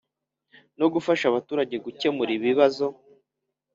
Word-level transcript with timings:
No 0.79 0.87
gufasha 0.93 1.25
abaturage 1.27 1.75
gukemura 1.85 2.31
ibibazo 2.37 2.85